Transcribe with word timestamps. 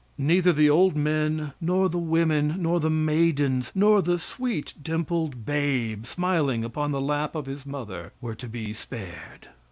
Neither 0.17 0.51
the 0.51 0.67
old 0.67 0.95
men 0.95 1.53
nor 1.61 1.87
the 1.87 1.99
women, 1.99 2.55
nor 2.57 2.79
the 2.79 2.89
maidens, 2.89 3.71
nor 3.75 4.01
the 4.01 4.17
sweet 4.17 4.73
dimpled 4.81 5.45
babe, 5.45 6.07
smiling 6.07 6.63
upon 6.63 6.91
the 6.91 6.99
lap 6.99 7.35
of 7.35 7.45
his 7.45 7.67
mother, 7.67 8.11
were 8.19 8.33
to 8.33 8.47
be 8.47 8.73
spared. 8.73 9.49